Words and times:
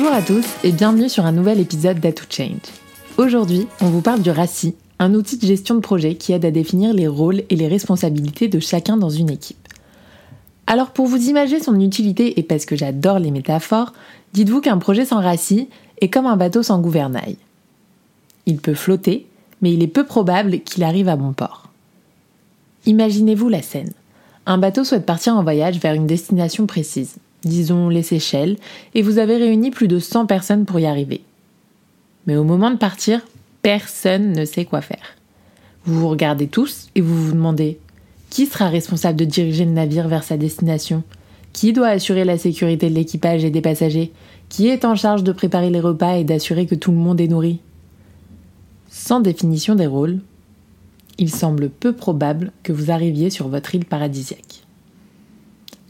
Bonjour 0.00 0.14
à 0.14 0.22
tous 0.22 0.46
et 0.62 0.70
bienvenue 0.70 1.08
sur 1.08 1.26
un 1.26 1.32
nouvel 1.32 1.58
épisode 1.58 1.98
d'A 1.98 2.10
Change. 2.30 2.70
Aujourd'hui, 3.16 3.66
on 3.80 3.86
vous 3.86 4.00
parle 4.00 4.22
du 4.22 4.30
RACI, 4.30 4.76
un 5.00 5.12
outil 5.12 5.38
de 5.38 5.44
gestion 5.44 5.74
de 5.74 5.80
projet 5.80 6.14
qui 6.14 6.32
aide 6.32 6.44
à 6.44 6.52
définir 6.52 6.94
les 6.94 7.08
rôles 7.08 7.42
et 7.50 7.56
les 7.56 7.66
responsabilités 7.66 8.46
de 8.46 8.60
chacun 8.60 8.96
dans 8.96 9.10
une 9.10 9.28
équipe. 9.28 9.58
Alors 10.68 10.92
pour 10.92 11.06
vous 11.06 11.28
imaginer 11.28 11.60
son 11.60 11.80
utilité 11.80 12.38
et 12.38 12.44
parce 12.44 12.64
que 12.64 12.76
j'adore 12.76 13.18
les 13.18 13.32
métaphores, 13.32 13.92
dites-vous 14.34 14.60
qu'un 14.60 14.78
projet 14.78 15.04
sans 15.04 15.20
RACI 15.20 15.68
est 16.00 16.08
comme 16.08 16.26
un 16.26 16.36
bateau 16.36 16.62
sans 16.62 16.78
gouvernail. 16.78 17.36
Il 18.46 18.58
peut 18.58 18.74
flotter, 18.74 19.26
mais 19.62 19.72
il 19.72 19.82
est 19.82 19.88
peu 19.88 20.06
probable 20.06 20.60
qu'il 20.60 20.84
arrive 20.84 21.08
à 21.08 21.16
bon 21.16 21.32
port. 21.32 21.70
Imaginez-vous 22.86 23.48
la 23.48 23.62
scène. 23.62 23.92
Un 24.46 24.58
bateau 24.58 24.84
souhaite 24.84 25.06
partir 25.06 25.34
en 25.34 25.42
voyage 25.42 25.80
vers 25.80 25.94
une 25.94 26.06
destination 26.06 26.66
précise 26.66 27.16
disons 27.44 27.88
les 27.88 28.02
Seychelles, 28.02 28.56
et 28.94 29.02
vous 29.02 29.18
avez 29.18 29.36
réuni 29.36 29.70
plus 29.70 29.88
de 29.88 29.98
100 29.98 30.26
personnes 30.26 30.64
pour 30.64 30.80
y 30.80 30.86
arriver. 30.86 31.22
Mais 32.26 32.36
au 32.36 32.44
moment 32.44 32.70
de 32.70 32.76
partir, 32.76 33.20
personne 33.62 34.32
ne 34.32 34.44
sait 34.44 34.64
quoi 34.64 34.80
faire. 34.80 35.16
Vous 35.84 36.00
vous 36.00 36.08
regardez 36.08 36.46
tous 36.46 36.88
et 36.94 37.00
vous 37.00 37.26
vous 37.26 37.32
demandez 37.32 37.78
qui 38.30 38.46
sera 38.46 38.68
responsable 38.68 39.18
de 39.18 39.24
diriger 39.24 39.64
le 39.64 39.70
navire 39.70 40.08
vers 40.08 40.22
sa 40.22 40.36
destination? 40.36 41.02
Qui 41.52 41.72
doit 41.72 41.88
assurer 41.88 42.24
la 42.24 42.38
sécurité 42.38 42.90
de 42.90 42.94
l'équipage 42.94 43.44
et 43.44 43.50
des 43.50 43.62
passagers? 43.62 44.12
Qui 44.48 44.68
est 44.68 44.84
en 44.84 44.94
charge 44.94 45.24
de 45.24 45.32
préparer 45.32 45.70
les 45.70 45.80
repas 45.80 46.16
et 46.16 46.24
d'assurer 46.24 46.66
que 46.66 46.74
tout 46.74 46.90
le 46.90 46.98
monde 46.98 47.20
est 47.20 47.28
nourri? 47.28 47.60
Sans 48.90 49.20
définition 49.20 49.74
des 49.74 49.86
rôles, 49.86 50.20
il 51.18 51.30
semble 51.30 51.68
peu 51.68 51.94
probable 51.94 52.52
que 52.62 52.72
vous 52.72 52.90
arriviez 52.90 53.30
sur 53.30 53.48
votre 53.48 53.74
île 53.74 53.84
paradisiaque. 53.84 54.62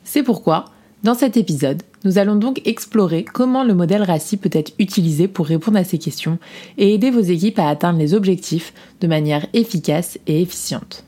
C'est 0.05 0.23
pourquoi 0.23 0.67
dans 1.05 1.15
cet 1.15 1.37
épisode, 1.37 1.83
nous 2.05 2.19
allons 2.19 2.35
donc 2.35 2.61
explorer 2.65 3.25
comment 3.25 3.63
le 3.63 3.75
modèle 3.75 4.03
RACI 4.03 4.37
peut 4.37 4.51
être 4.53 4.73
utilisé 4.81 5.29
pour 5.29 5.47
répondre 5.47 5.79
à 5.79 5.85
ces 5.85 5.99
questions 5.99 6.39
et 6.77 6.93
aider 6.93 7.13
vos 7.13 7.21
équipes 7.21 7.61
à 7.61 7.69
atteindre 7.69 8.01
les 8.01 8.15
objectifs 8.15 8.73
de 9.01 9.07
manière 9.07 9.47
efficace 9.53 10.19
et 10.27 10.43
efficiente. 10.43 11.05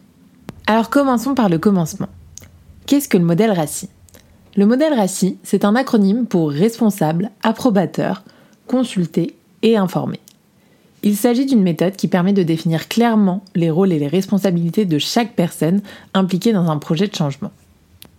Alors 0.69 0.91
commençons 0.91 1.35
par 1.35 1.49
le 1.49 1.59
commencement. 1.59 2.09
Qu'est-ce 2.87 3.09
que 3.09 3.19
le 3.19 3.25
modèle 3.25 3.51
RACI 3.51 3.89
Le 4.57 4.65
modèle 4.65 4.95
RACI, 4.95 5.39
c'est 5.43 5.65
un 5.65 5.75
acronyme 5.75 6.27
pour 6.27 6.51
responsable, 6.51 7.31
approbateur, 7.43 8.23
consulter 8.69 9.35
et 9.63 9.77
informer. 9.77 10.21
Il 11.03 11.17
s'agit 11.17 11.47
d'une 11.47 11.63
méthode 11.63 11.97
qui 11.97 12.07
permet 12.07 12.33
de 12.33 12.45
définir 12.45 12.87
clairement 12.87 13.43
les 13.57 13.71
rôles 13.71 13.93
et 13.93 13.99
les 13.99 14.07
responsabilités 14.07 14.85
de 14.85 14.99
chaque 14.99 15.35
personne 15.35 15.81
impliquée 16.15 16.53
dans 16.53 16.71
un 16.71 16.79
projet 16.79 17.09
de 17.09 17.15
changement. 17.15 17.51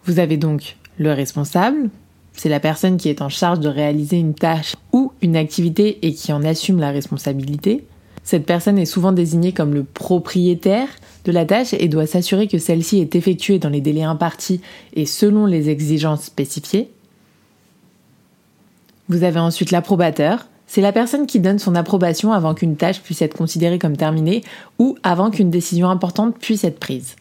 Vous 0.06 0.20
avez 0.20 0.36
donc 0.36 0.76
le 1.02 1.14
responsable, 1.14 1.90
c'est 2.34 2.50
la 2.50 2.60
personne 2.60 2.98
qui 2.98 3.10
est 3.10 3.22
en 3.22 3.30
charge 3.30 3.60
de 3.60 3.68
réaliser 3.68 4.18
une 4.18 4.34
tâche 4.34 4.76
ou 4.94 5.12
une 5.22 5.36
activité 5.36 6.00
et 6.02 6.14
qui 6.14 6.32
en 6.32 6.44
assume 6.44 6.80
la 6.80 6.92
responsabilité. 6.92 7.84
Cette 8.24 8.46
personne 8.46 8.78
est 8.78 8.86
souvent 8.86 9.12
désignée 9.12 9.52
comme 9.52 9.74
le 9.74 9.84
propriétaire 9.84 10.88
de 11.26 11.32
la 11.32 11.46
tâche 11.46 11.74
et 11.74 11.88
doit 11.88 12.08
s'assurer 12.08 12.48
que 12.48 12.58
celle-ci 12.58 13.00
est 13.00 13.16
effectuée 13.16 13.60
dans 13.60 13.70
les 13.70 13.82
délais 13.82 14.04
impartis 14.04 14.62
et 14.94 15.06
selon 15.06 15.46
les 15.46 15.70
exigences 15.70 16.24
spécifiées. 16.24 16.90
Vous 19.10 19.24
avez 19.24 19.40
ensuite 19.40 19.72
l'approbateur. 19.72 20.48
C'est 20.68 20.82
la 20.82 20.94
personne 20.94 21.28
qui 21.28 21.42
donne 21.42 21.60
son 21.60 21.76
approbation 21.76 22.32
avant 22.32 22.54
qu'une 22.54 22.78
tâche 22.78 23.02
puisse 23.02 23.22
être 23.22 23.36
considérée 23.36 23.78
comme 23.78 23.98
terminée 23.98 24.42
ou 24.80 24.98
avant 25.04 25.30
qu'une 25.30 25.50
décision 25.50 25.90
importante 25.90 26.38
puisse 26.38 26.64
être 26.64 26.80
prise. 26.80 27.16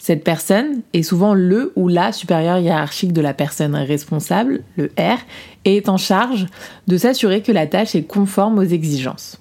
Cette 0.00 0.24
personne 0.24 0.80
est 0.94 1.02
souvent 1.02 1.34
le 1.34 1.74
ou 1.76 1.86
la 1.88 2.12
supérieure 2.12 2.58
hiérarchique 2.58 3.12
de 3.12 3.20
la 3.20 3.34
personne 3.34 3.76
responsable, 3.76 4.62
le 4.76 4.86
R, 4.98 5.18
et 5.66 5.76
est 5.76 5.90
en 5.90 5.98
charge 5.98 6.46
de 6.88 6.96
s'assurer 6.96 7.42
que 7.42 7.52
la 7.52 7.66
tâche 7.66 7.94
est 7.94 8.04
conforme 8.04 8.58
aux 8.58 8.64
exigences. 8.64 9.38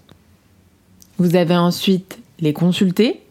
Vous 1.17 1.37
avez 1.37 1.55
ensuite 1.55 2.19
les 2.41 2.51
consultés, 2.51 3.21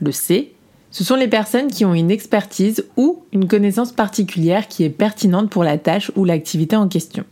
le 0.00 0.12
C. 0.12 0.54
Ce 0.90 1.04
sont 1.04 1.16
les 1.16 1.28
personnes 1.28 1.70
qui 1.70 1.84
ont 1.84 1.92
une 1.92 2.10
expertise 2.10 2.86
ou 2.96 3.22
une 3.32 3.48
connaissance 3.48 3.92
particulière 3.92 4.66
qui 4.66 4.82
est 4.82 4.88
pertinente 4.88 5.50
pour 5.50 5.64
la 5.64 5.76
tâche 5.76 6.10
ou 6.16 6.24
l'activité 6.24 6.74
en 6.74 6.88
question. 6.88 7.24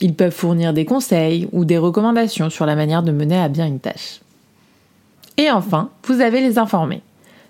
Ils 0.00 0.14
peuvent 0.14 0.32
fournir 0.32 0.72
des 0.72 0.86
conseils 0.86 1.50
ou 1.52 1.66
des 1.66 1.76
recommandations 1.76 2.48
sur 2.48 2.64
la 2.64 2.76
manière 2.76 3.02
de 3.02 3.12
mener 3.12 3.36
à 3.36 3.48
bien 3.48 3.66
une 3.66 3.80
tâche. 3.80 4.20
Et 5.36 5.50
enfin, 5.50 5.90
vous 6.04 6.22
avez 6.22 6.40
les 6.40 6.56
informés 6.56 7.02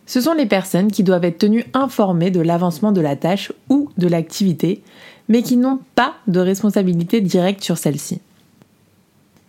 ce 0.08 0.22
sont 0.22 0.32
les 0.32 0.46
personnes 0.46 0.90
qui 0.90 1.02
doivent 1.02 1.26
être 1.26 1.36
tenues 1.36 1.66
informées 1.74 2.30
de 2.30 2.40
l'avancement 2.40 2.92
de 2.92 3.02
la 3.02 3.14
tâche 3.14 3.52
ou 3.68 3.90
de 3.98 4.08
l'activité, 4.08 4.82
mais 5.28 5.42
qui 5.42 5.58
n'ont 5.58 5.80
pas 5.94 6.14
de 6.26 6.40
responsabilité 6.40 7.20
directe 7.20 7.62
sur 7.62 7.76
celle-ci. 7.76 8.22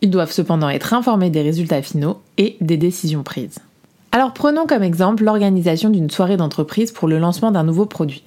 Ils 0.02 0.10
doivent 0.10 0.34
cependant 0.34 0.68
être 0.68 0.94
informés 0.94 1.30
des 1.30 1.42
résultats 1.42 1.82
finaux 1.82 2.20
et 2.38 2.58
des 2.60 2.76
décisions 2.76 3.24
prises. 3.24 3.60
Alors 4.12 4.34
prenons 4.34 4.68
comme 4.68 4.84
exemple 4.84 5.24
l'organisation 5.24 5.90
d'une 5.90 6.10
soirée 6.10 6.36
d'entreprise 6.36 6.92
pour 6.92 7.08
le 7.08 7.20
lancement 7.20 7.52
d'un 7.52 7.64
nouveau 7.64 7.86
produit. 7.86 8.26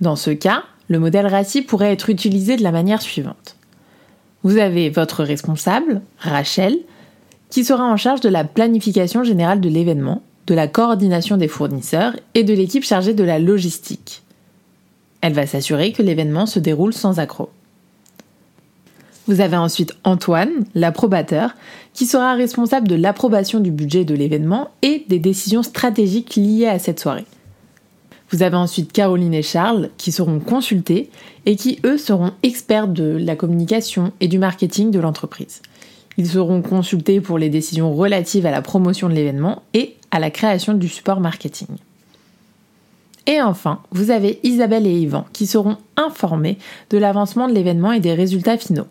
Dans 0.00 0.16
ce 0.16 0.30
cas, 0.30 0.62
le 0.86 1.00
modèle 1.00 1.26
RACI 1.26 1.62
pourrait 1.62 1.92
être 1.92 2.10
utilisé 2.10 2.56
de 2.56 2.62
la 2.62 2.70
manière 2.70 3.02
suivante. 3.02 3.56
Vous 4.44 4.58
avez 4.58 4.88
votre 4.88 5.24
responsable, 5.24 6.00
Rachel, 6.18 6.78
qui 7.48 7.64
sera 7.64 7.82
en 7.82 7.96
charge 7.96 8.20
de 8.20 8.28
la 8.28 8.44
planification 8.44 9.24
générale 9.24 9.60
de 9.60 9.68
l'événement, 9.68 10.22
de 10.50 10.54
la 10.56 10.66
coordination 10.66 11.36
des 11.36 11.46
fournisseurs 11.46 12.16
et 12.34 12.42
de 12.42 12.52
l'équipe 12.52 12.82
chargée 12.82 13.14
de 13.14 13.22
la 13.22 13.38
logistique. 13.38 14.22
Elle 15.20 15.32
va 15.32 15.46
s'assurer 15.46 15.92
que 15.92 16.02
l'événement 16.02 16.44
se 16.44 16.58
déroule 16.58 16.92
sans 16.92 17.20
accroc. 17.20 17.50
Vous 19.28 19.40
avez 19.40 19.56
ensuite 19.56 19.94
Antoine, 20.02 20.64
l'approbateur, 20.74 21.54
qui 21.94 22.04
sera 22.04 22.34
responsable 22.34 22.88
de 22.88 22.96
l'approbation 22.96 23.60
du 23.60 23.70
budget 23.70 24.04
de 24.04 24.16
l'événement 24.16 24.70
et 24.82 25.04
des 25.06 25.20
décisions 25.20 25.62
stratégiques 25.62 26.34
liées 26.34 26.66
à 26.66 26.80
cette 26.80 26.98
soirée. 26.98 27.26
Vous 28.30 28.42
avez 28.42 28.56
ensuite 28.56 28.90
Caroline 28.90 29.34
et 29.34 29.42
Charles 29.42 29.90
qui 29.98 30.10
seront 30.10 30.40
consultés 30.40 31.10
et 31.46 31.54
qui, 31.54 31.78
eux, 31.84 31.98
seront 31.98 32.32
experts 32.42 32.88
de 32.88 33.16
la 33.16 33.36
communication 33.36 34.12
et 34.18 34.26
du 34.26 34.40
marketing 34.40 34.90
de 34.90 34.98
l'entreprise. 34.98 35.62
Ils 36.16 36.26
seront 36.26 36.60
consultés 36.60 37.20
pour 37.20 37.38
les 37.38 37.50
décisions 37.50 37.94
relatives 37.94 38.46
à 38.46 38.50
la 38.50 38.62
promotion 38.62 39.08
de 39.08 39.14
l'événement 39.14 39.62
et 39.74 39.94
à 40.10 40.18
la 40.18 40.30
création 40.30 40.74
du 40.74 40.88
support 40.88 41.20
marketing. 41.20 41.68
Et 43.26 43.40
enfin, 43.40 43.80
vous 43.92 44.10
avez 44.10 44.40
Isabelle 44.42 44.86
et 44.86 45.00
Yvan 45.00 45.26
qui 45.32 45.46
seront 45.46 45.76
informés 45.96 46.58
de 46.90 46.98
l'avancement 46.98 47.48
de 47.48 47.52
l'événement 47.52 47.92
et 47.92 48.00
des 48.00 48.14
résultats 48.14 48.58
finaux, 48.58 48.88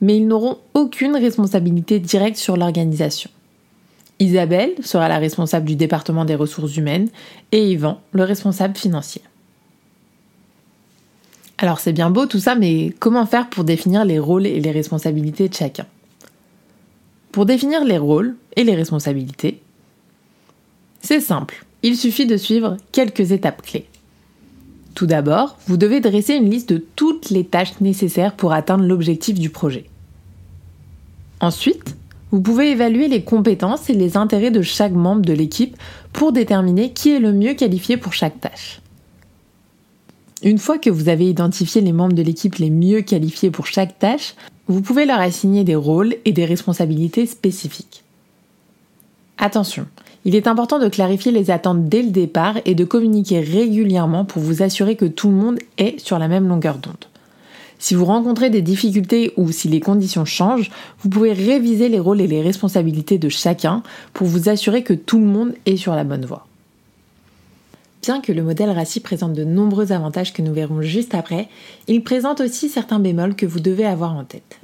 mais 0.00 0.16
ils 0.16 0.26
n'auront 0.28 0.58
aucune 0.74 1.16
responsabilité 1.16 1.98
directe 1.98 2.36
sur 2.36 2.56
l'organisation. 2.56 3.30
Isabelle 4.20 4.74
sera 4.82 5.08
la 5.08 5.18
responsable 5.18 5.66
du 5.66 5.76
département 5.76 6.26
des 6.26 6.34
ressources 6.34 6.76
humaines 6.76 7.08
et 7.52 7.70
Yvan 7.70 8.00
le 8.12 8.22
responsable 8.22 8.76
financier. 8.76 9.22
Alors 11.56 11.80
c'est 11.80 11.92
bien 11.92 12.10
beau 12.10 12.26
tout 12.26 12.38
ça, 12.38 12.54
mais 12.54 12.94
comment 13.00 13.26
faire 13.26 13.48
pour 13.48 13.64
définir 13.64 14.04
les 14.04 14.18
rôles 14.18 14.46
et 14.46 14.60
les 14.60 14.70
responsabilités 14.70 15.48
de 15.48 15.54
chacun? 15.54 15.86
Pour 17.32 17.46
définir 17.46 17.84
les 17.84 17.98
rôles 17.98 18.36
et 18.56 18.64
les 18.64 18.74
responsabilités, 18.74 19.60
c'est 21.00 21.20
simple, 21.20 21.64
il 21.82 21.96
suffit 21.96 22.26
de 22.26 22.36
suivre 22.36 22.76
quelques 22.92 23.32
étapes 23.32 23.62
clés. 23.62 23.86
Tout 24.94 25.06
d'abord, 25.06 25.56
vous 25.66 25.76
devez 25.76 26.00
dresser 26.00 26.34
une 26.34 26.50
liste 26.50 26.72
de 26.72 26.84
toutes 26.96 27.30
les 27.30 27.44
tâches 27.44 27.80
nécessaires 27.80 28.34
pour 28.34 28.52
atteindre 28.52 28.84
l'objectif 28.84 29.38
du 29.38 29.50
projet. 29.50 29.86
Ensuite, 31.40 31.96
vous 32.32 32.40
pouvez 32.40 32.70
évaluer 32.70 33.08
les 33.08 33.24
compétences 33.24 33.88
et 33.88 33.94
les 33.94 34.16
intérêts 34.16 34.50
de 34.50 34.62
chaque 34.62 34.92
membre 34.92 35.22
de 35.22 35.32
l'équipe 35.32 35.76
pour 36.12 36.32
déterminer 36.32 36.92
qui 36.92 37.10
est 37.10 37.18
le 37.18 37.32
mieux 37.32 37.54
qualifié 37.54 37.96
pour 37.96 38.12
chaque 38.12 38.40
tâche. 38.40 38.80
Une 40.42 40.58
fois 40.58 40.78
que 40.78 40.90
vous 40.90 41.08
avez 41.08 41.28
identifié 41.28 41.80
les 41.80 41.92
membres 41.92 42.14
de 42.14 42.22
l'équipe 42.22 42.54
les 42.56 42.70
mieux 42.70 43.02
qualifiés 43.02 43.50
pour 43.50 43.66
chaque 43.66 43.98
tâche, 43.98 44.34
vous 44.68 44.80
pouvez 44.80 45.04
leur 45.04 45.20
assigner 45.20 45.64
des 45.64 45.74
rôles 45.74 46.16
et 46.24 46.32
des 46.32 46.44
responsabilités 46.44 47.26
spécifiques. 47.26 48.04
Attention, 49.38 49.86
il 50.24 50.34
est 50.34 50.46
important 50.46 50.78
de 50.78 50.88
clarifier 50.88 51.32
les 51.32 51.50
attentes 51.50 51.88
dès 51.88 52.02
le 52.02 52.10
départ 52.10 52.56
et 52.64 52.74
de 52.74 52.84
communiquer 52.84 53.40
régulièrement 53.40 54.24
pour 54.24 54.42
vous 54.42 54.62
assurer 54.62 54.96
que 54.96 55.06
tout 55.06 55.28
le 55.28 55.34
monde 55.34 55.58
est 55.78 55.98
sur 55.98 56.18
la 56.18 56.28
même 56.28 56.48
longueur 56.48 56.76
d'onde. 56.76 57.06
Si 57.78 57.94
vous 57.94 58.04
rencontrez 58.04 58.50
des 58.50 58.60
difficultés 58.60 59.32
ou 59.38 59.50
si 59.50 59.68
les 59.68 59.80
conditions 59.80 60.26
changent, 60.26 60.70
vous 60.98 61.08
pouvez 61.08 61.32
réviser 61.32 61.88
les 61.88 61.98
rôles 61.98 62.20
et 62.20 62.26
les 62.26 62.42
responsabilités 62.42 63.16
de 63.16 63.30
chacun 63.30 63.82
pour 64.12 64.26
vous 64.26 64.50
assurer 64.50 64.82
que 64.82 64.92
tout 64.92 65.18
le 65.18 65.24
monde 65.24 65.54
est 65.64 65.78
sur 65.78 65.94
la 65.94 66.04
bonne 66.04 66.26
voie. 66.26 66.46
Bien 68.02 68.20
que 68.20 68.32
le 68.32 68.42
modèle 68.42 68.70
RACI 68.70 69.00
présente 69.00 69.32
de 69.32 69.44
nombreux 69.44 69.92
avantages 69.92 70.34
que 70.34 70.42
nous 70.42 70.52
verrons 70.52 70.82
juste 70.82 71.14
après, 71.14 71.48
il 71.88 72.04
présente 72.04 72.40
aussi 72.40 72.68
certains 72.68 72.98
bémols 72.98 73.34
que 73.34 73.46
vous 73.46 73.60
devez 73.60 73.86
avoir 73.86 74.14
en 74.14 74.24
tête. 74.24 74.59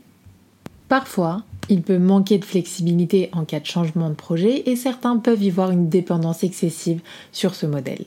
Parfois, 0.89 1.43
il 1.69 1.83
peut 1.83 1.99
manquer 1.99 2.39
de 2.39 2.45
flexibilité 2.45 3.29
en 3.33 3.45
cas 3.45 3.61
de 3.61 3.67
changement 3.67 4.09
de 4.09 4.15
projet 4.15 4.63
et 4.67 4.77
certains 4.77 5.17
peuvent 5.17 5.43
y 5.43 5.51
voir 5.51 5.71
une 5.71 5.89
dépendance 5.89 6.45
excessive 6.45 7.01
sur 7.33 7.55
ce 7.55 7.67
modèle. 7.67 8.05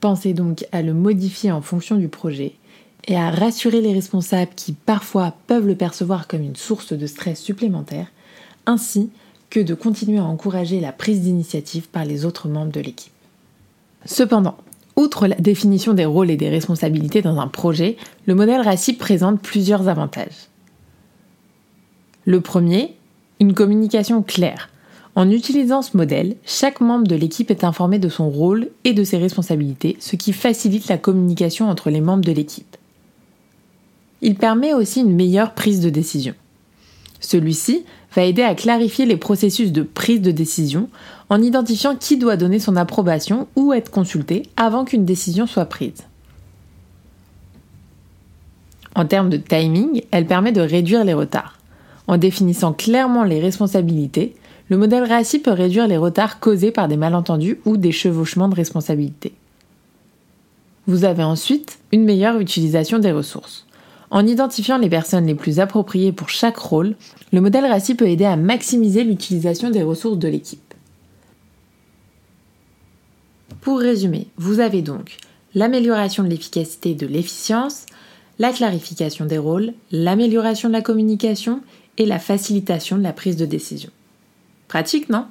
Pensez 0.00 0.32
donc 0.32 0.66
à 0.72 0.82
le 0.82 0.94
modifier 0.94 1.52
en 1.52 1.60
fonction 1.60 1.96
du 1.96 2.08
projet 2.08 2.54
et 3.06 3.16
à 3.16 3.30
rassurer 3.30 3.80
les 3.80 3.92
responsables 3.92 4.52
qui 4.56 4.72
parfois 4.72 5.34
peuvent 5.46 5.66
le 5.66 5.76
percevoir 5.76 6.26
comme 6.26 6.42
une 6.42 6.56
source 6.56 6.92
de 6.92 7.06
stress 7.06 7.40
supplémentaire, 7.40 8.08
ainsi 8.66 9.10
que 9.48 9.60
de 9.60 9.74
continuer 9.74 10.18
à 10.18 10.24
encourager 10.24 10.80
la 10.80 10.92
prise 10.92 11.22
d'initiative 11.22 11.88
par 11.88 12.04
les 12.04 12.24
autres 12.24 12.48
membres 12.48 12.72
de 12.72 12.80
l'équipe. 12.80 13.12
Cependant, 14.04 14.56
outre 14.96 15.26
la 15.26 15.36
définition 15.36 15.92
des 15.92 16.04
rôles 16.04 16.30
et 16.30 16.36
des 16.36 16.48
responsabilités 16.48 17.22
dans 17.22 17.38
un 17.38 17.48
projet, 17.48 17.96
le 18.26 18.34
modèle 18.34 18.62
RACI 18.62 18.94
présente 18.94 19.40
plusieurs 19.40 19.88
avantages. 19.88 20.48
Le 22.30 22.40
premier, 22.40 22.94
une 23.40 23.54
communication 23.54 24.22
claire. 24.22 24.68
En 25.16 25.28
utilisant 25.32 25.82
ce 25.82 25.96
modèle, 25.96 26.36
chaque 26.46 26.80
membre 26.80 27.08
de 27.08 27.16
l'équipe 27.16 27.50
est 27.50 27.64
informé 27.64 27.98
de 27.98 28.08
son 28.08 28.30
rôle 28.30 28.68
et 28.84 28.92
de 28.92 29.02
ses 29.02 29.18
responsabilités, 29.18 29.96
ce 29.98 30.14
qui 30.14 30.32
facilite 30.32 30.86
la 30.86 30.96
communication 30.96 31.68
entre 31.68 31.90
les 31.90 32.00
membres 32.00 32.24
de 32.24 32.30
l'équipe. 32.30 32.76
Il 34.22 34.36
permet 34.36 34.72
aussi 34.74 35.00
une 35.00 35.16
meilleure 35.16 35.54
prise 35.54 35.80
de 35.80 35.90
décision. 35.90 36.34
Celui-ci 37.18 37.84
va 38.14 38.22
aider 38.22 38.42
à 38.42 38.54
clarifier 38.54 39.06
les 39.06 39.16
processus 39.16 39.72
de 39.72 39.82
prise 39.82 40.22
de 40.22 40.30
décision 40.30 40.88
en 41.30 41.42
identifiant 41.42 41.96
qui 41.96 42.16
doit 42.16 42.36
donner 42.36 42.60
son 42.60 42.76
approbation 42.76 43.48
ou 43.56 43.72
être 43.72 43.90
consulté 43.90 44.44
avant 44.56 44.84
qu'une 44.84 45.04
décision 45.04 45.48
soit 45.48 45.64
prise. 45.64 46.04
En 48.94 49.04
termes 49.04 49.30
de 49.30 49.36
timing, 49.36 50.04
elle 50.12 50.28
permet 50.28 50.52
de 50.52 50.60
réduire 50.60 51.02
les 51.02 51.14
retards. 51.14 51.59
En 52.10 52.18
définissant 52.18 52.72
clairement 52.72 53.22
les 53.22 53.38
responsabilités, 53.38 54.34
le 54.68 54.76
modèle 54.76 55.04
RACI 55.04 55.38
peut 55.38 55.52
réduire 55.52 55.86
les 55.86 55.96
retards 55.96 56.40
causés 56.40 56.72
par 56.72 56.88
des 56.88 56.96
malentendus 56.96 57.60
ou 57.64 57.76
des 57.76 57.92
chevauchements 57.92 58.48
de 58.48 58.56
responsabilités. 58.56 59.32
Vous 60.88 61.04
avez 61.04 61.22
ensuite 61.22 61.78
une 61.92 62.02
meilleure 62.02 62.40
utilisation 62.40 62.98
des 62.98 63.12
ressources. 63.12 63.64
En 64.10 64.26
identifiant 64.26 64.76
les 64.76 64.88
personnes 64.88 65.26
les 65.26 65.36
plus 65.36 65.60
appropriées 65.60 66.10
pour 66.10 66.30
chaque 66.30 66.56
rôle, 66.56 66.96
le 67.32 67.40
modèle 67.40 67.66
RACI 67.66 67.94
peut 67.94 68.08
aider 68.08 68.24
à 68.24 68.34
maximiser 68.34 69.04
l'utilisation 69.04 69.70
des 69.70 69.84
ressources 69.84 70.18
de 70.18 70.26
l'équipe. 70.26 70.74
Pour 73.60 73.78
résumer, 73.78 74.26
vous 74.36 74.58
avez 74.58 74.82
donc 74.82 75.16
l'amélioration 75.54 76.24
de 76.24 76.28
l'efficacité 76.28 76.90
et 76.90 76.94
de 76.96 77.06
l'efficience, 77.06 77.86
la 78.40 78.50
clarification 78.50 79.26
des 79.26 79.38
rôles, 79.38 79.74
l'amélioration 79.92 80.70
de 80.70 80.72
la 80.72 80.82
communication 80.82 81.60
et 81.98 82.06
la 82.06 82.18
facilitation 82.18 82.96
de 82.96 83.02
la 83.02 83.12
prise 83.12 83.36
de 83.36 83.46
décision. 83.46 83.90
Pratique, 84.68 85.08
non? 85.08 85.26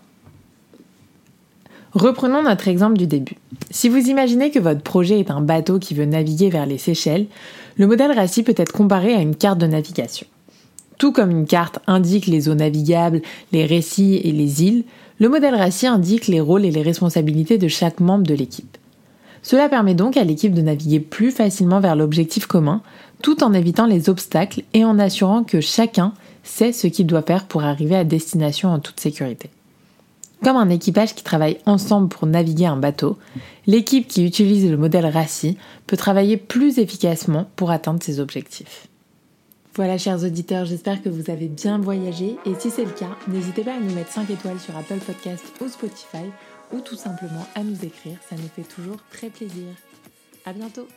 Reprenons 1.94 2.44
notre 2.44 2.68
exemple 2.68 2.98
du 2.98 3.08
début. 3.08 3.38
Si 3.72 3.90
vous 3.90 4.10
imaginez 4.10 4.52
que 4.52 4.60
votre 4.60 4.82
projet 4.82 5.20
est 5.20 5.32
un 5.32 5.42
bateau 5.42 5.80
qui 5.80 5.96
veut 5.96 6.06
naviguer 6.06 6.50
vers 6.50 6.68
les 6.68 6.78
Seychelles, 6.78 7.26
le 7.78 7.88
modèle 7.88 8.12
RACI 8.12 8.44
peut 8.44 8.54
être 8.58 8.74
comparé 8.74 9.16
à 9.16 9.22
une 9.22 9.36
carte 9.36 9.58
de 9.58 9.66
navigation. 9.66 10.28
Tout 11.00 11.12
comme 11.12 11.32
une 11.32 11.48
carte 11.48 11.80
indique 11.88 12.28
les 12.28 12.50
eaux 12.50 12.56
navigables, 12.56 13.22
les 13.52 13.66
récits 13.66 14.16
et 14.24 14.32
les 14.32 14.64
îles, 14.64 14.84
le 15.20 15.30
modèle 15.30 15.56
RACI 15.56 15.88
indique 15.88 16.28
les 16.28 16.42
rôles 16.42 16.66
et 16.66 16.72
les 16.72 16.82
responsabilités 16.84 17.58
de 17.58 17.68
chaque 17.68 18.02
membre 18.02 18.28
de 18.28 18.36
l'équipe. 18.36 18.78
Cela 19.42 19.70
permet 19.70 19.96
donc 19.96 20.18
à 20.18 20.24
l'équipe 20.24 20.54
de 20.54 20.62
naviguer 20.62 21.00
plus 21.00 21.32
facilement 21.32 21.80
vers 21.80 21.96
l'objectif 21.96 22.46
commun, 22.46 22.82
tout 23.22 23.44
en 23.44 23.54
évitant 23.54 23.86
les 23.86 24.10
obstacles 24.10 24.64
et 24.74 24.84
en 24.84 25.00
assurant 25.00 25.44
que 25.44 25.62
chacun 25.62 26.14
sait 26.44 26.72
ce 26.72 26.88
qu'il 26.88 27.08
doit 27.08 27.22
faire 27.22 27.46
pour 27.46 27.64
arriver 27.64 27.96
à 27.96 28.04
destination 28.04 28.70
en 28.70 28.80
toute 28.80 29.00
sécurité. 29.00 29.50
Comme 30.44 30.56
un 30.56 30.70
équipage 30.70 31.16
qui 31.16 31.24
travaille 31.24 31.58
ensemble 31.66 32.08
pour 32.08 32.26
naviguer 32.26 32.66
un 32.66 32.78
bateau, 32.78 33.18
l'équipe 33.68 34.08
qui 34.08 34.26
utilise 34.26 34.70
le 34.70 34.78
modèle 34.78 35.06
RACI 35.06 35.58
peut 35.86 35.98
travailler 35.98 36.38
plus 36.38 36.80
efficacement 36.80 37.50
pour 37.58 37.72
atteindre 37.72 38.02
ses 38.02 38.22
objectifs. 38.22 38.88
Voilà 39.76 39.98
chers 39.98 40.24
auditeurs, 40.24 40.66
j'espère 40.66 41.02
que 41.02 41.10
vous 41.10 41.30
avez 41.30 41.48
bien 41.48 41.78
voyagé 41.78 42.38
et 42.46 42.54
si 42.58 42.70
c'est 42.70 42.86
le 42.86 42.92
cas, 42.92 43.18
n'hésitez 43.28 43.64
pas 43.64 43.76
à 43.76 43.80
nous 43.80 43.94
mettre 43.94 44.12
5 44.12 44.30
étoiles 44.30 44.60
sur 44.60 44.76
Apple 44.76 45.00
Podcast 45.06 45.44
ou 45.62 45.68
Spotify 45.68 46.26
ou 46.74 46.80
tout 46.80 46.96
simplement 46.96 47.46
à 47.56 47.64
nous 47.64 47.86
écrire, 47.86 48.18
ça 48.30 48.36
nous 48.36 48.50
fait 48.56 48.68
toujours 48.68 48.98
très 49.12 49.30
plaisir. 49.30 49.68
À 50.46 50.54
bientôt 50.54 50.88